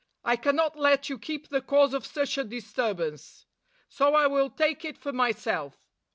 I 0.23 0.35
cannot 0.35 0.79
let 0.79 1.09
you 1.11 1.19
keep 1.19 1.49
the 1.49 1.61
cause 1.61 1.93
of 1.93 2.07
such 2.07 2.35
a 2.39 2.43
disturbance, 2.43 3.45
so 3.87 4.15
I 4.15 4.25
will 4.25 4.49
take 4.49 4.83
it 4.83 4.97
for 4.97 5.13
myself. 5.13 5.77